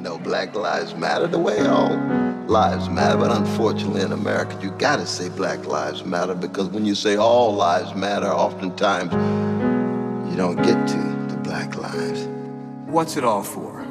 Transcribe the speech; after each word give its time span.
know 0.00 0.18
Black 0.18 0.54
Lives 0.54 0.94
Matter 0.94 1.26
the 1.26 1.38
way 1.38 1.60
all 1.66 1.96
lives 2.46 2.88
matter. 2.88 3.16
But 3.16 3.30
unfortunately, 3.30 4.02
in 4.02 4.12
America, 4.12 4.58
you 4.60 4.70
gotta 4.72 5.06
say 5.06 5.28
Black 5.28 5.66
Lives 5.66 6.04
Matter 6.04 6.34
because 6.34 6.68
when 6.68 6.84
you 6.84 6.94
say 6.94 7.16
all 7.16 7.54
lives 7.54 7.94
matter, 7.94 8.26
oftentimes 8.26 9.12
you 10.30 10.36
don't 10.36 10.56
get 10.56 10.88
to 10.88 10.98
the 11.32 11.40
Black 11.42 11.76
lives. 11.76 12.26
What's 12.86 13.16
it 13.16 13.24
all 13.24 13.42
for, 13.42 13.86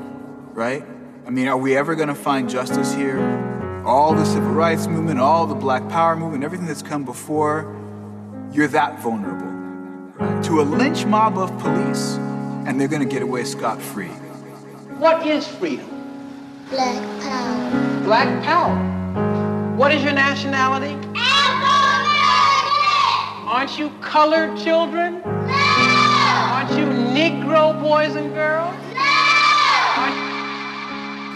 right? 0.53 0.83
I 1.25 1.29
mean, 1.29 1.47
are 1.47 1.57
we 1.57 1.77
ever 1.77 1.95
gonna 1.95 2.15
find 2.15 2.49
justice 2.49 2.93
here? 2.93 3.19
All 3.85 4.13
the 4.13 4.25
civil 4.25 4.51
rights 4.51 4.87
movement, 4.87 5.19
all 5.19 5.45
the 5.45 5.55
Black 5.55 5.87
Power 5.89 6.15
movement, 6.15 6.43
everything 6.43 6.67
that's 6.67 6.81
come 6.81 7.05
before, 7.05 7.75
you're 8.51 8.67
that 8.67 8.99
vulnerable 8.99 9.45
right? 10.17 10.43
to 10.43 10.61
a 10.61 10.63
lynch 10.63 11.05
mob 11.05 11.37
of 11.37 11.57
police, 11.59 12.15
and 12.67 12.79
they're 12.79 12.87
gonna 12.87 13.05
get 13.05 13.21
away 13.21 13.43
scot 13.45 13.81
free. 13.81 14.09
What 14.97 15.25
is 15.25 15.47
freedom? 15.47 15.98
Black 16.69 17.01
power. 17.21 18.03
Black 18.03 18.43
power. 18.43 19.75
What 19.75 19.91
is 19.91 20.03
your 20.03 20.13
nationality? 20.13 20.95
African! 21.15 22.19
Aren't 23.47 23.79
you 23.79 23.89
colored 24.01 24.55
children? 24.55 25.19
No! 25.23 25.53
Aren't 26.53 26.69
you 26.73 26.85
Negro 26.85 27.73
boys 27.81 28.13
and 28.15 28.31
girls? 28.35 28.75
No! 28.93 29.05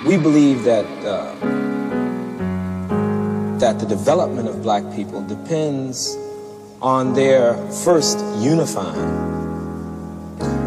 We 0.07 0.17
believe 0.17 0.63
that 0.65 0.85
uh, 1.03 1.33
that 3.57 3.79
the 3.79 3.88
development 3.88 4.47
of 4.47 4.61
black 4.61 4.83
people 4.93 5.23
depends 5.23 6.15
on 6.79 7.15
their 7.15 7.55
first 7.71 8.19
unifying. 8.39 9.42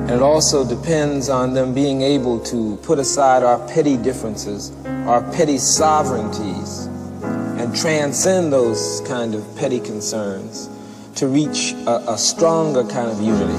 And 0.07 0.15
it 0.15 0.23
also 0.23 0.65
depends 0.65 1.29
on 1.29 1.53
them 1.53 1.75
being 1.75 2.01
able 2.01 2.39
to 2.45 2.77
put 2.77 3.01
aside 3.01 3.43
our 3.43 3.59
petty 3.67 3.97
differences, 3.97 4.71
our 4.87 5.21
petty 5.33 5.59
sovereignties, 5.59 6.87
and 7.25 7.75
transcend 7.75 8.53
those 8.53 9.03
kind 9.09 9.35
of 9.35 9.45
petty 9.57 9.81
concerns 9.81 10.71
to 11.17 11.27
reach 11.27 11.73
a, 11.89 12.13
a 12.13 12.17
stronger 12.17 12.85
kind 12.85 13.11
of 13.11 13.21
unity. 13.21 13.59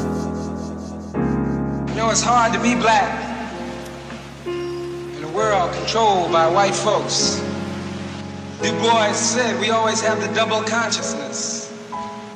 You 1.92 1.98
know, 1.98 2.09
it's 2.09 2.22
hard 2.22 2.54
to 2.54 2.61
be 2.61 2.76
black 2.76 3.11
in 4.45 5.22
a 5.22 5.32
world 5.36 5.73
controlled 5.73 6.32
by 6.32 6.48
white 6.48 6.73
folks. 6.76 7.44
Du 8.61 8.72
Bois 8.80 9.11
said 9.11 9.59
we 9.59 9.72
always 9.72 10.00
have 10.00 10.22
the 10.22 10.34
double 10.34 10.61
consciousness. 10.61 11.78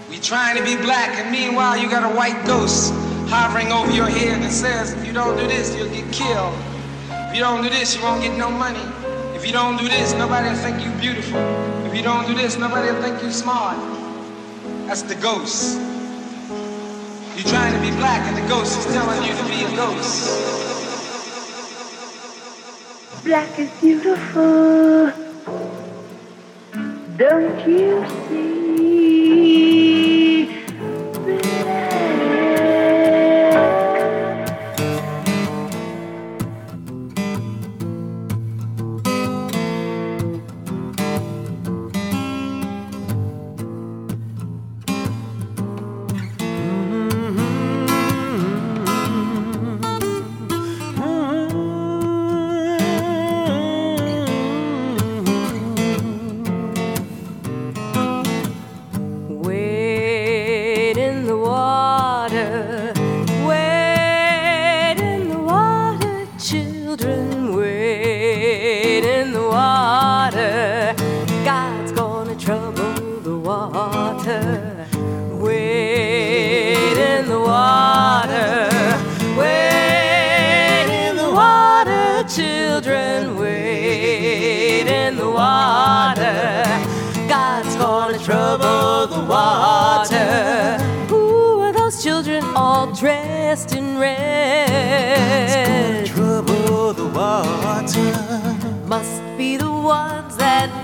We 0.09 0.18
trying 0.18 0.58
to 0.58 0.64
be 0.66 0.75
black, 0.75 1.18
and 1.18 1.31
meanwhile 1.31 1.78
you 1.78 1.90
got 1.90 2.03
a 2.03 2.14
white 2.14 2.46
ghost 2.46 2.94
hovering 3.32 3.72
over 3.72 3.90
your 3.92 4.10
head 4.10 4.44
that 4.44 4.52
says, 4.52 4.92
if 4.92 5.08
you 5.08 5.14
don't 5.14 5.38
do 5.38 5.48
this, 5.48 5.74
you'll 5.74 5.88
get 5.88 6.12
killed. 6.12 6.54
If 7.10 7.34
you 7.34 7.40
don't 7.40 7.64
do 7.64 7.70
this, 7.70 7.96
you 7.96 8.04
won't 8.04 8.22
get 8.22 8.38
no 8.38 8.52
money. 8.52 8.84
If 9.34 9.46
you 9.46 9.54
don't 9.54 9.78
do 9.78 9.88
this, 9.88 10.12
nobody 10.14 10.50
will 10.50 10.58
think 10.58 10.84
you 10.84 10.92
beautiful. 11.00 11.40
If 11.88 11.96
you 11.96 12.04
don't 12.04 12.28
do 12.28 12.36
this, 12.36 12.58
nobody 12.58 12.92
will 12.92 13.02
think 13.02 13.24
you 13.24 13.32
smart. 13.32 13.78
That's 14.86 15.04
the 15.04 15.16
ghost. 15.16 15.80
You're 17.38 17.48
trying 17.48 17.74
to 17.74 17.80
be 17.80 17.96
black, 17.96 18.22
and 18.28 18.36
the 18.36 18.48
ghost 18.50 18.78
is 18.78 18.86
telling 18.94 19.24
you 19.24 19.34
to 19.34 19.44
be 19.48 19.64
a 19.64 19.76
ghost. 19.78 20.28
Black 23.24 23.58
is 23.58 23.72
beautiful. 23.80 25.09
Don't 27.16 27.66
you 27.66 28.06
see? 28.28 28.91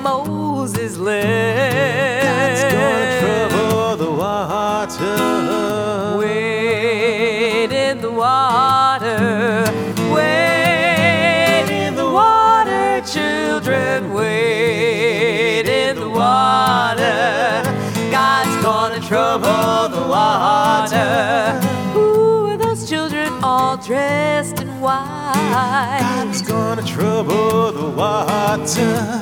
Moses 0.08 0.98
led. 0.98 2.24
God's 2.24 2.64
gonna 2.74 3.20
trouble 3.20 3.98
the 3.98 4.12
water. 4.12 6.18
Wade 6.18 7.72
in 7.72 8.00
the 8.02 8.12
water, 8.12 9.66
wade 10.14 11.70
in 11.70 11.96
the 11.96 12.10
water, 12.10 13.02
children, 13.06 14.14
wade 14.14 15.68
in 15.68 16.00
the 16.00 16.10
water. 16.10 17.64
God's 18.10 18.64
gonna 18.64 19.02
trouble 19.02 19.90
the 19.90 20.08
water. 20.08 21.60
Who 21.94 22.48
are 22.52 22.58
those 22.58 22.88
children 22.90 23.28
all 23.44 23.76
dressed 23.76 24.62
in 24.62 24.80
white? 24.80 26.00
God's 26.00 26.42
gonna 26.42 26.84
trouble 26.84 27.74
the 27.74 27.90
water. 27.90 29.22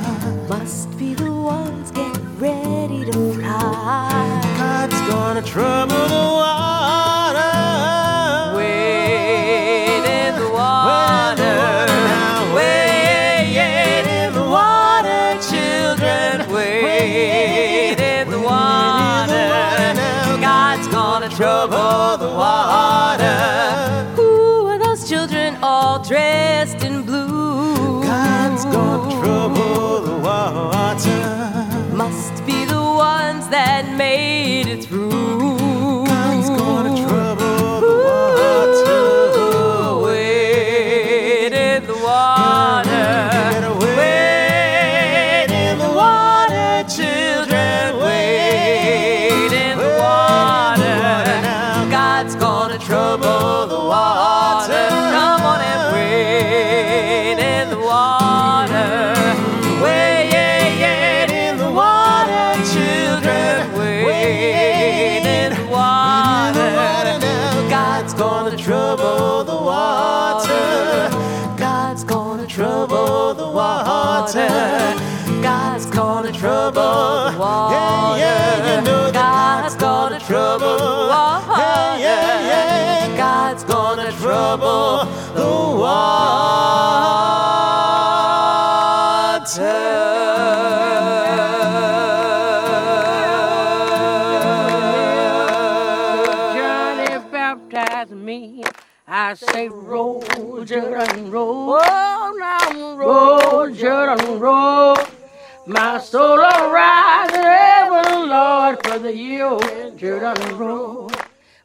Must 0.49 0.95
be 0.99 1.15
the 1.15 1.31
ones 1.31 1.89
getting 1.89 2.37
ready 2.37 3.03
to 3.05 3.33
fly. 3.33 4.41
God's 4.57 5.01
gonna 5.09 5.41
trouble 5.41 6.07
the 6.07 6.13
water. 6.13 6.84
Made 34.75 34.83
it 34.91 35.04
Jordan 110.25 110.57
roll. 110.57 111.11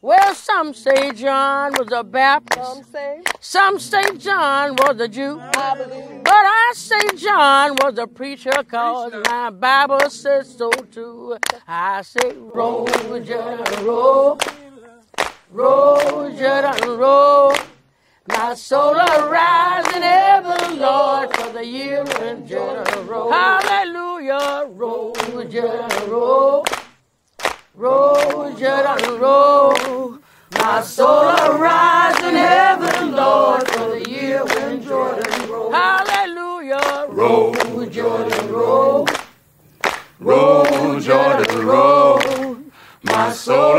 Well, 0.03 0.35
some 0.35 0.75
say 0.75 1.13
John 1.13 1.73
was 1.79 1.89
a 1.93 2.05
Baptist. 2.05 2.75
Some 2.75 2.85
say. 2.85 3.23
Some 3.41 3.79
say 3.79 4.03
John 4.19 4.77
was 4.77 5.01
a 5.01 5.09
Jew. 5.09 5.41
I. 5.41 6.21
But 6.23 6.35
I 6.35 6.73
say 6.75 7.01
John 7.17 7.77
was 7.81 7.97
a 7.97 8.07
preacher, 8.07 8.53
cause 8.69 9.15
my 9.31 9.49
Bible 9.49 10.11
says 10.11 10.55
so 10.55 10.71
too. 10.93 11.39
I 11.67 12.03
say 12.03 12.33
roll, 12.37 12.87
Jordan, 12.87 13.87
roll. 13.87 14.39
Roll, 15.51 16.31
Jordan, 16.37 16.99
roll. 16.99 17.55
My 18.29 18.55
soul 18.55 18.95
arise 18.95 19.87
in 19.97 20.03
heaven, 20.03 20.79
Lord, 20.79 21.35
for 21.35 21.53
the 21.55 21.65
year 21.65 22.05
in 22.25 22.47
Jordan 22.47 23.07
roll. 23.07 23.33
Hallelujah, 23.33 24.67
roll, 24.69 25.15
Jordan, 25.49 26.11
roll. 26.11 26.67
Roll, 27.81 28.53
Jordan, 28.57 29.19
roll. 29.19 30.19
My 30.53 30.83
soul 30.83 31.31
arise 31.31 32.23
in 32.23 32.35
heaven, 32.35 33.13
Lord, 33.13 33.67
for 33.69 33.89
the 33.89 34.07
year 34.07 34.45
when 34.45 34.83
Jordan 34.83 35.51
roll. 35.51 35.73
Hallelujah, 35.73 37.07
roll, 37.09 37.55
Jordan, 37.87 38.53
roll. 38.53 39.09
Roll, 40.19 41.01
Jordan, 41.01 41.67
roll. 41.67 42.21
My 43.03 43.33
soul 43.33 43.79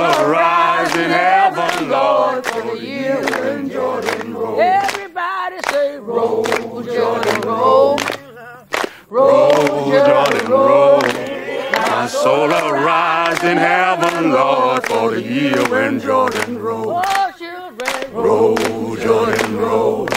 My 12.21 12.25
soul 12.25 12.51
arise 12.51 13.43
in 13.43 13.57
heaven, 13.57 14.29
Lord, 14.29 14.85
for 14.85 15.09
the 15.09 15.23
year 15.23 15.57
when 15.69 15.99
Jordan 15.99 16.59
roll. 16.59 17.01
Children, 17.35 18.13
Roll, 18.13 18.95
Jordan, 18.95 19.57
roll. 19.57 20.07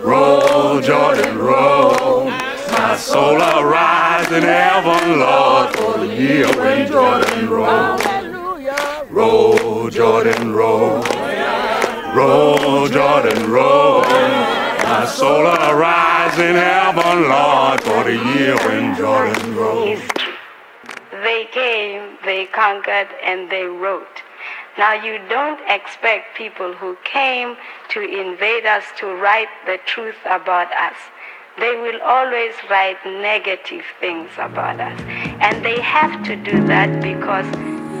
Roll, 0.00 0.80
Jordan, 0.80 1.36
roll. 1.36 2.24
My 2.24 2.96
soul 2.96 3.36
arise 3.36 4.32
in 4.32 4.44
heaven, 4.44 5.18
Lord, 5.18 5.76
for 5.76 5.98
the 5.98 6.06
year 6.06 6.46
when 6.56 6.88
Jordan 6.88 7.50
roll. 7.50 7.98
Roll, 9.10 9.90
Jordan, 9.90 10.54
roll. 10.54 11.02
Roll, 12.14 12.88
Jordan, 12.88 13.50
roll. 13.50 14.00
My 14.00 15.04
soul 15.14 15.48
arise 15.48 16.38
in 16.38 16.56
heaven, 16.56 17.28
Lord, 17.28 17.82
for 17.82 18.04
the 18.04 18.16
year 18.38 18.56
when 18.56 18.96
Jordan 18.96 19.54
roll. 19.54 19.98
They 21.24 21.46
came, 21.46 22.18
they 22.22 22.44
conquered, 22.44 23.08
and 23.24 23.50
they 23.50 23.64
wrote. 23.64 24.22
Now, 24.76 24.92
you 24.92 25.18
don't 25.30 25.58
expect 25.66 26.36
people 26.36 26.74
who 26.74 26.98
came 27.02 27.56
to 27.92 28.00
invade 28.02 28.66
us 28.66 28.84
to 28.98 29.06
write 29.06 29.48
the 29.64 29.78
truth 29.86 30.20
about 30.26 30.70
us. 30.72 30.98
They 31.58 31.76
will 31.76 32.02
always 32.02 32.54
write 32.68 32.98
negative 33.06 33.86
things 34.00 34.32
about 34.36 34.80
us. 34.80 35.00
And 35.40 35.64
they 35.64 35.80
have 35.80 36.22
to 36.24 36.36
do 36.36 36.62
that 36.66 37.00
because 37.00 37.50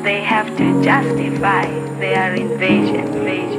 they 0.04 0.20
have 0.20 0.48
to 0.58 0.82
justify 0.82 1.64
their 1.98 2.34
invasion, 2.34 3.06
invasion. 3.06 3.53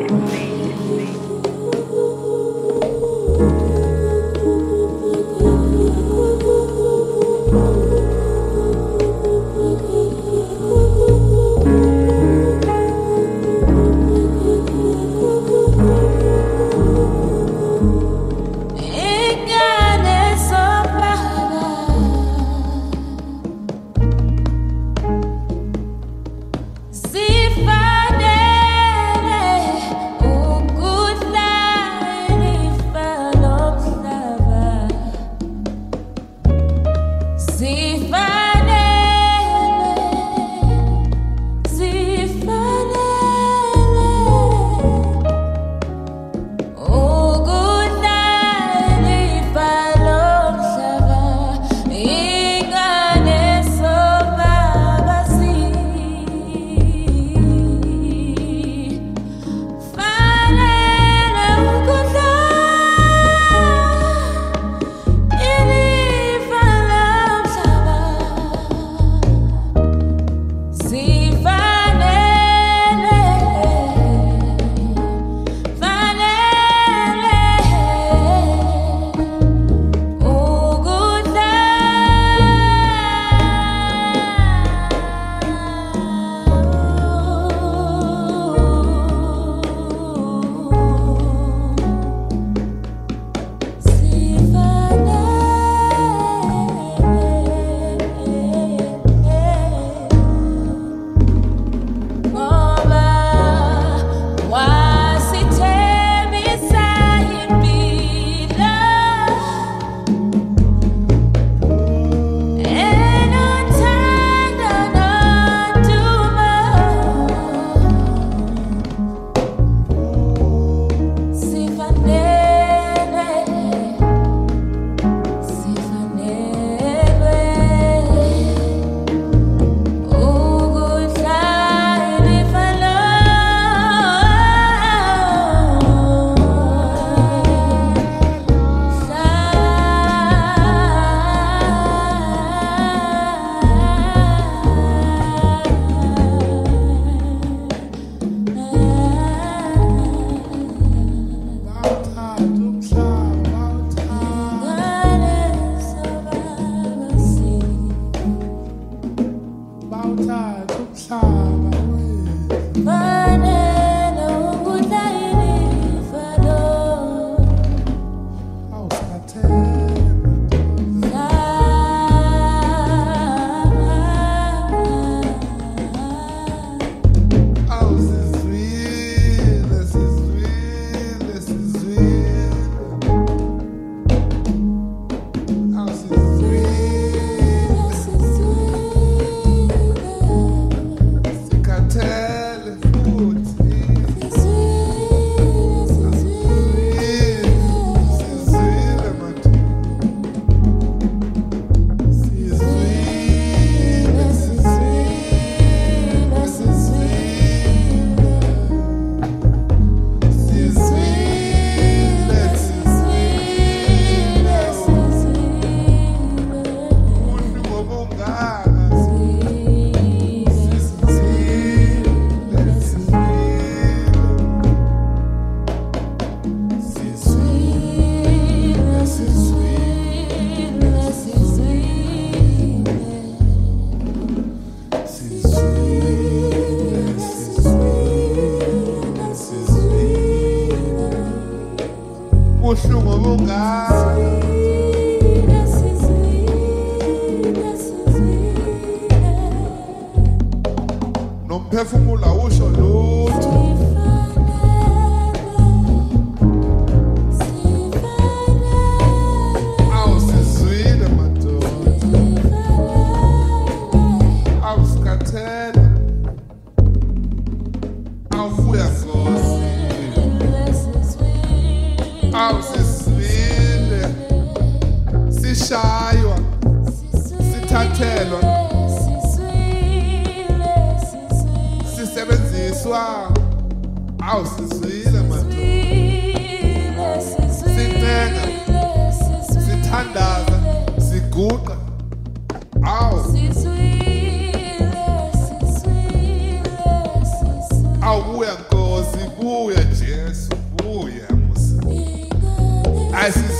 Ayisizwile 303.25 303.54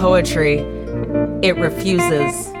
poetry. 0.00 0.60
It 1.42 1.56
refuses. 1.56 2.52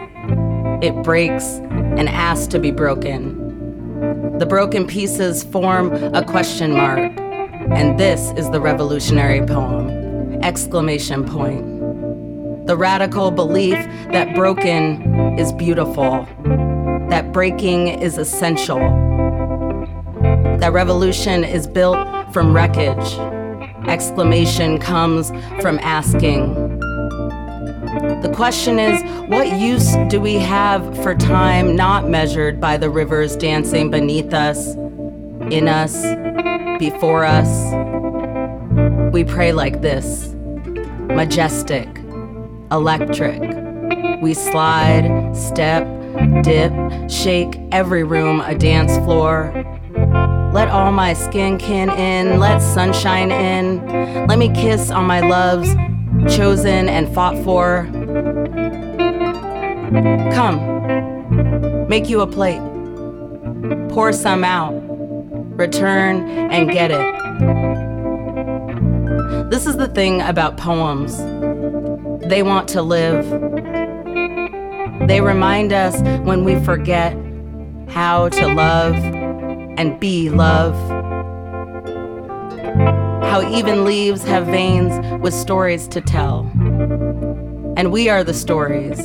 It 0.82 0.94
breaks 1.02 1.44
and 1.54 2.06
asks 2.06 2.46
to 2.48 2.58
be 2.58 2.70
broken. 2.70 4.38
The 4.38 4.44
broken 4.44 4.86
pieces 4.86 5.42
form 5.42 5.90
a 6.14 6.22
question 6.22 6.72
mark, 6.72 6.98
and 6.98 7.98
this 7.98 8.30
is 8.36 8.50
the 8.50 8.60
revolutionary 8.60 9.40
poem. 9.46 10.38
Exclamation 10.42 11.24
point. 11.24 12.66
The 12.66 12.76
radical 12.76 13.30
belief 13.30 13.78
that 14.12 14.34
broken 14.34 15.38
is 15.38 15.50
beautiful, 15.54 16.28
that 17.08 17.32
breaking 17.32 17.88
is 17.88 18.18
essential, 18.18 18.78
that 20.58 20.72
revolution 20.74 21.42
is 21.44 21.66
built 21.66 21.98
from 22.34 22.54
wreckage. 22.54 23.18
Exclamation 23.88 24.78
comes 24.78 25.30
from 25.62 25.78
asking. 25.78 26.80
The 27.90 28.32
question 28.32 28.78
is 28.78 29.02
what 29.28 29.50
use 29.58 29.96
do 30.08 30.20
we 30.20 30.34
have 30.34 30.96
for 31.02 31.12
time 31.12 31.74
not 31.74 32.08
measured 32.08 32.60
by 32.60 32.76
the 32.76 32.88
rivers 32.88 33.34
dancing 33.34 33.90
beneath 33.90 34.32
us, 34.32 34.74
in 35.50 35.66
us, 35.66 36.00
before 36.78 37.24
us? 37.24 37.74
We 39.12 39.24
pray 39.24 39.52
like 39.52 39.80
this 39.80 40.32
majestic, 41.08 41.88
electric. 42.70 43.40
We 44.22 44.34
slide, 44.34 45.32
step, 45.34 45.84
dip, 46.44 46.72
shake 47.10 47.58
every 47.72 48.04
room 48.04 48.40
a 48.40 48.54
dance 48.54 48.96
floor. 48.98 49.52
Let 50.52 50.68
all 50.68 50.92
my 50.92 51.12
skin 51.12 51.58
kin 51.58 51.90
in, 51.90 52.38
let 52.38 52.60
sunshine 52.62 53.32
in. 53.32 54.26
Let 54.28 54.38
me 54.38 54.48
kiss 54.48 54.92
on 54.92 55.06
my 55.06 55.20
loves, 55.20 55.74
chosen 56.28 56.88
and 56.88 57.12
fought 57.14 57.36
for. 57.44 57.88
Come, 60.32 61.88
make 61.88 62.08
you 62.08 62.20
a 62.20 62.26
plate. 62.26 62.60
Pour 63.90 64.12
some 64.12 64.44
out. 64.44 64.72
Return 65.56 66.28
and 66.28 66.70
get 66.70 66.90
it. 66.90 67.20
This 69.50 69.66
is 69.66 69.76
the 69.76 69.88
thing 69.88 70.22
about 70.22 70.56
poems. 70.56 71.18
They 72.28 72.42
want 72.42 72.68
to 72.68 72.82
live. 72.82 73.28
They 75.08 75.20
remind 75.20 75.72
us 75.72 76.00
when 76.24 76.44
we 76.44 76.62
forget 76.64 77.16
how 77.88 78.28
to 78.28 78.54
love 78.54 78.94
and 78.94 79.98
be 79.98 80.30
love. 80.30 80.99
How 83.30 83.48
even 83.48 83.84
leaves 83.84 84.24
have 84.24 84.46
veins 84.46 84.92
with 85.20 85.32
stories 85.32 85.86
to 85.88 86.00
tell. 86.00 86.50
And 87.76 87.92
we 87.92 88.08
are 88.08 88.24
the 88.24 88.34
stories. 88.34 88.98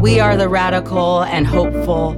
We 0.00 0.18
are 0.18 0.36
the 0.36 0.48
radical 0.48 1.22
and 1.22 1.46
hopeful. 1.46 2.14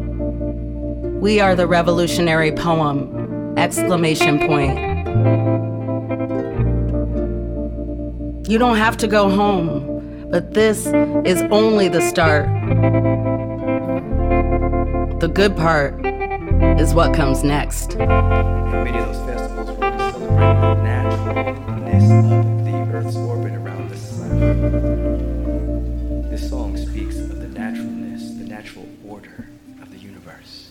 We 1.21 1.39
are 1.39 1.55
the 1.55 1.67
revolutionary 1.67 2.53
poem! 2.53 3.59
Exclamation 3.59 4.39
point. 4.39 4.79
You 8.49 8.57
don't 8.57 8.79
have 8.79 8.97
to 8.97 9.07
go 9.07 9.29
home, 9.29 10.29
but 10.31 10.55
this 10.55 10.87
is 11.27 11.43
only 11.51 11.89
the 11.89 12.01
start. 12.01 12.47
The 15.21 15.29
good 15.29 15.55
part 15.59 16.07
is 16.81 16.95
what 16.95 17.13
comes 17.13 17.45
next. 17.45 17.99
The 20.41 20.75
naturalness 20.83 22.11
of 22.11 22.65
the 22.65 22.73
Earth's 22.97 23.15
orbit 23.15 23.53
around 23.53 23.91
the 23.91 23.97
sun. 23.99 24.41
This 26.31 26.49
song 26.49 26.79
speaks 26.79 27.19
of 27.19 27.41
the 27.41 27.49
naturalness, 27.49 28.23
the 28.39 28.47
natural 28.47 28.89
order 29.07 29.51
of 29.83 29.91
the 29.91 29.99
universe. 29.99 30.71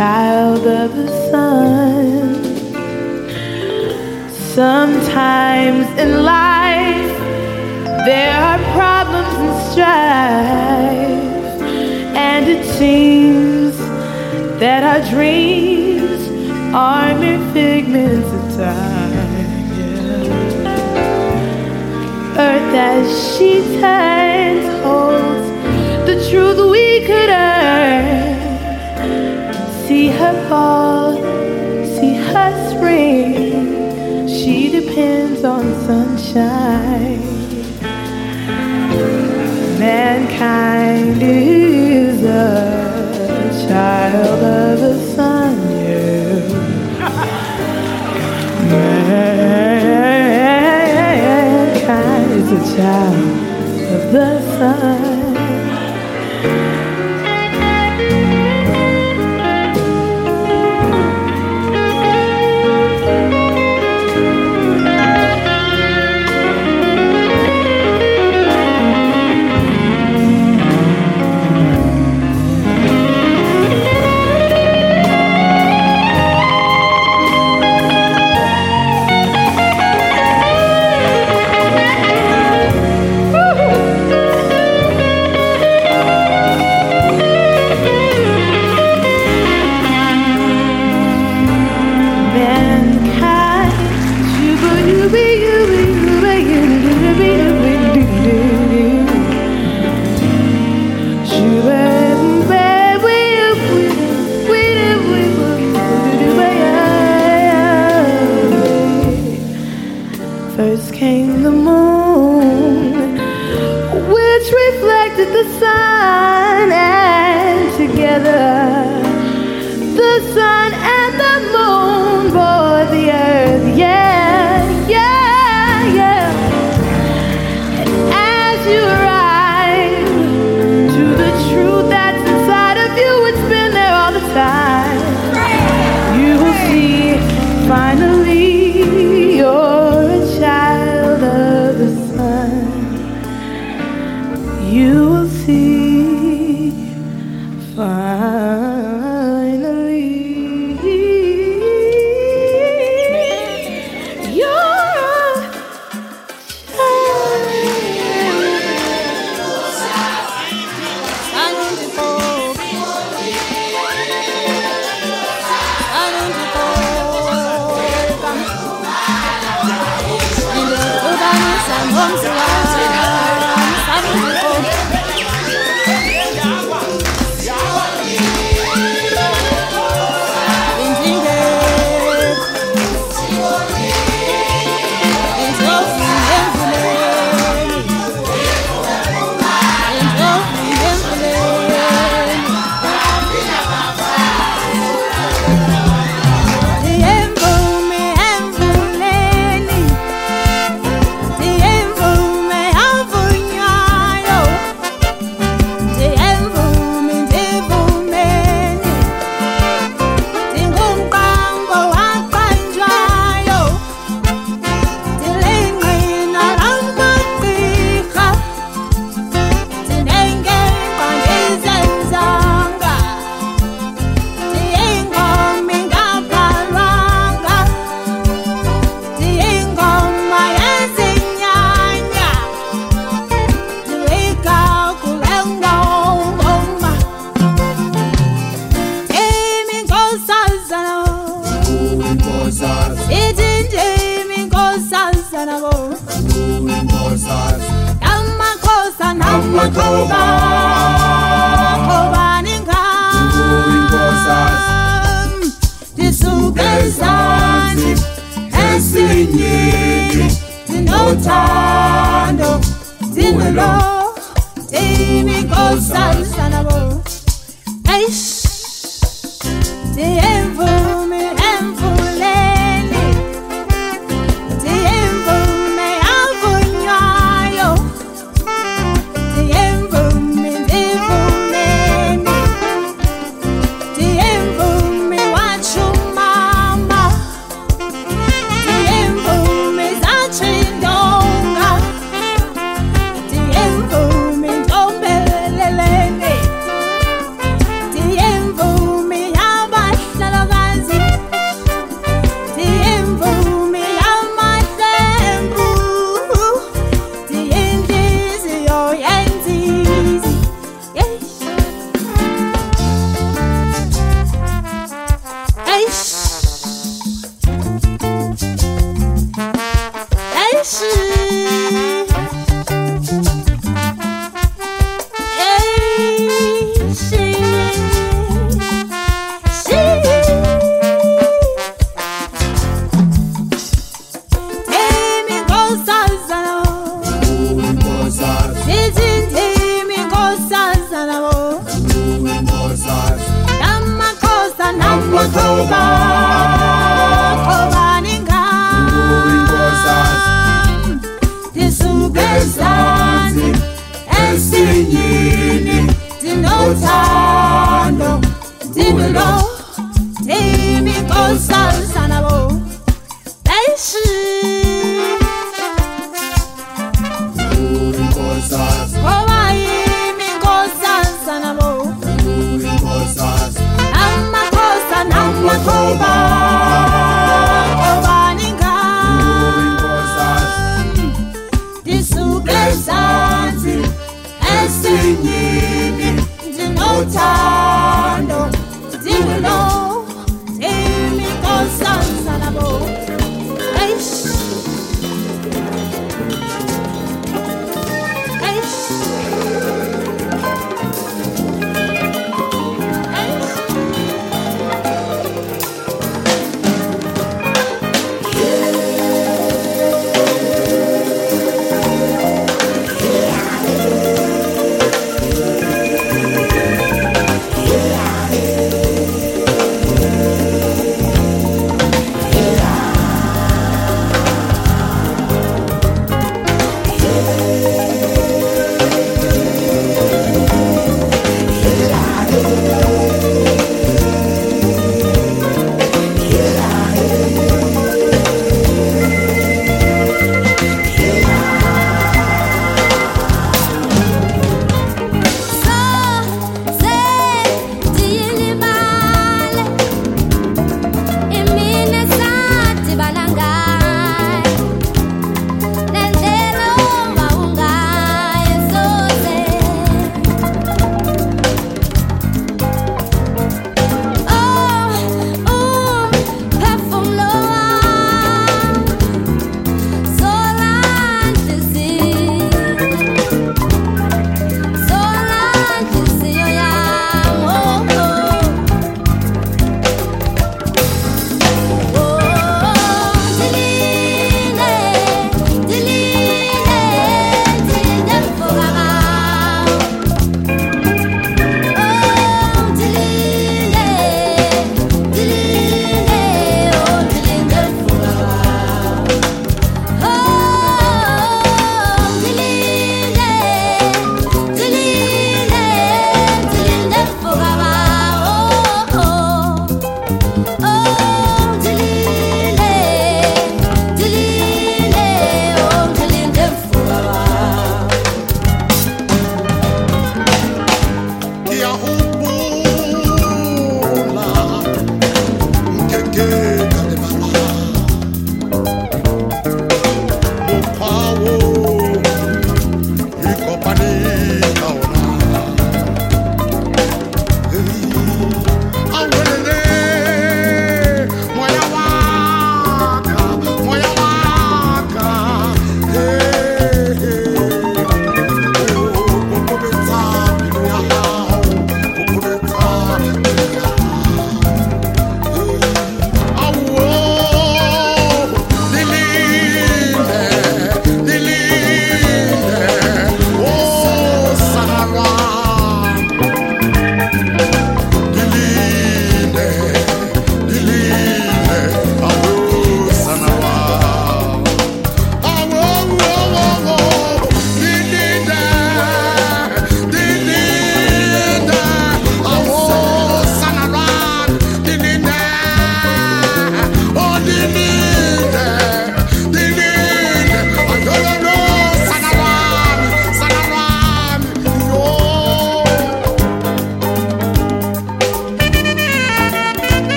Child 0.00 0.66
of 0.66 0.96
the 0.96 1.08
sun. 1.30 2.42
Sometimes 4.30 5.86
in 6.02 6.24
life 6.24 7.12
there 8.06 8.34
are 8.48 8.58
problems 8.78 9.34
and 9.44 9.56
strife, 9.70 11.60
and 12.16 12.48
it 12.48 12.64
seems 12.78 13.76
that 14.58 14.80
our 14.90 15.02
dreams 15.10 16.22
are 16.74 17.14
mere 17.18 17.44
figments 17.52 18.30
of 18.38 18.44
time. 18.56 19.12
Earth 22.48 22.74
as 22.74 23.04
she 23.34 23.50
turns 23.78 24.64
holds 24.82 25.46
the 26.08 26.16
truth 26.30 26.58
we 26.72 27.04
could 27.04 27.28
earn 27.28 28.19
see 30.00 30.08
her 30.08 30.48
fall, 30.48 31.12
see 31.94 32.14
her 32.32 32.50
spring. 32.70 34.26
She 34.26 34.70
depends 34.70 35.44
on 35.44 35.62
sunshine. 35.86 37.20
Mankind 39.78 41.22
is 41.22 42.24
a 42.24 42.56
child 43.68 44.42
of 44.42 44.80
the 44.84 44.94
sun. 45.14 45.56
Mankind 48.70 50.20
is 52.40 52.50
a 52.52 52.62
child 52.74 53.24
of 53.96 54.02
the 54.12 54.30
sun. 54.56 55.19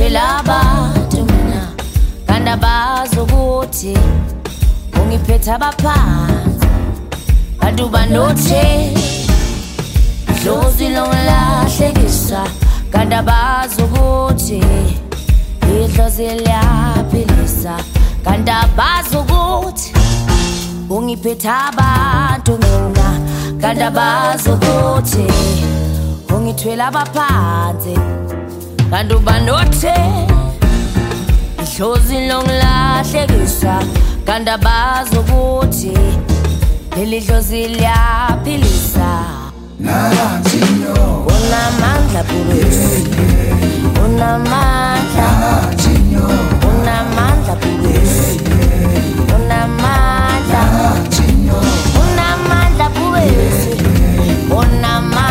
Ungithwele 0.00 0.20
abantu 0.38 1.24
mina. 1.24 1.68
Kanti 2.26 2.50
abazi 2.50 3.20
ukuthi 3.20 3.98
ungiphethe 5.02 5.52
abaphansi 5.52 6.66
kanti 7.60 7.82
uba 7.82 8.06
nothe 8.06 8.94
dlozi 10.42 10.88
longilahlekisa 10.88 12.44
kanti 12.92 13.14
abazi 13.14 13.82
ukuthi 13.82 14.64
idlozi 15.68 16.22
liyaphilisa. 16.22 17.76
Kanti 18.24 18.50
abazi 18.50 19.16
ukuthi 19.16 19.92
ungiphethe 20.90 21.48
abantu 21.48 22.52
mina. 22.52 23.20
Kanti 23.60 23.82
abazi 23.82 24.50
ukuthi 24.50 25.26
ungithwele 26.34 26.82
abaphansi 26.82 27.94
kanti 28.90 29.14
uba 29.14 29.38
nothe 29.46 29.94
idlozi 31.62 32.16
longilahlekisa 32.28 33.74
kanti 34.26 34.50
abazi 34.50 35.16
ukuthi 35.18 35.94
leli 36.96 37.20
dlozi 37.20 37.68
liyaphilisa. 37.68 39.10
Unamandla 41.34 42.22
bubesi 42.28 43.04
unamandla 44.04 45.28
unamandla 46.68 47.54
bubesi 47.62 48.40
unamandla 49.34 50.62
unamandla 52.00 52.86
bubesi 52.94 53.72
unamandla 54.50 55.29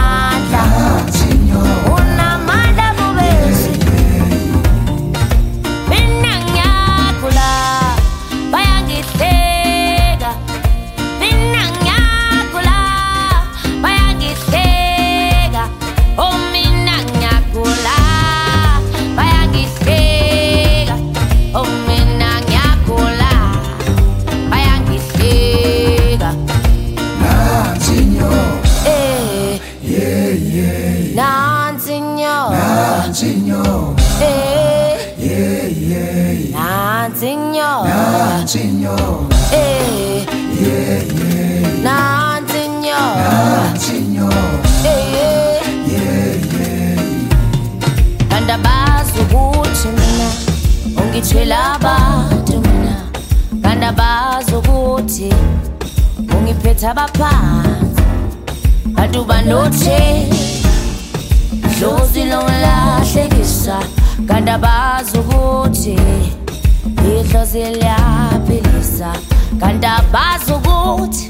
idlozi 67.50 67.80
liyaphilisa 67.80 69.14
kanti 69.60 69.88
abazi 69.88 70.52
ukuthi 70.54 71.30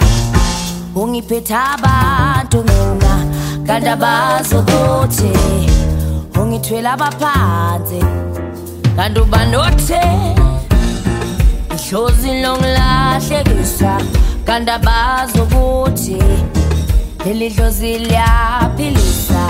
ungiphethe 0.95 1.55
abantu 1.55 2.57
mina. 2.63 3.26
Kanti 3.67 3.88
abazi 3.89 4.55
ukuthi 4.55 5.32
ungithwele 6.39 6.89
abaphansi. 6.89 8.03
Kanti 8.95 9.20
uba 9.20 9.45
nothe 9.45 10.01
idlozi 11.76 12.41
longilahlekisa 12.41 14.01
kanti 14.45 14.72
abazi 14.72 15.39
ukuthi 15.39 16.17
leli 17.26 17.49
dlozi 17.49 17.97
liyaphilisa 17.97 19.45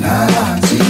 nansinyo 0.00 0.87